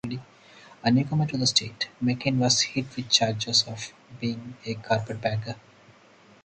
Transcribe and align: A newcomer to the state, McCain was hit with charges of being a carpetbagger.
A 0.83 0.89
newcomer 0.89 1.27
to 1.27 1.37
the 1.37 1.45
state, 1.45 1.87
McCain 2.03 2.39
was 2.39 2.61
hit 2.61 2.87
with 2.95 3.07
charges 3.11 3.61
of 3.67 3.93
being 4.19 4.57
a 4.65 4.73
carpetbagger. 4.73 5.57